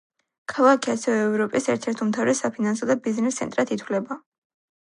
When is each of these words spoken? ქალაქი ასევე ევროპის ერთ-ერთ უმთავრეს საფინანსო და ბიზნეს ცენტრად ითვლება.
ქალაქი 0.53 0.89
ასევე 0.93 1.19
ევროპის 1.25 1.69
ერთ-ერთ 1.75 2.01
უმთავრეს 2.07 2.43
საფინანსო 2.45 2.89
და 2.93 2.97
ბიზნეს 3.09 3.39
ცენტრად 3.43 3.77
ითვლება. 3.79 4.19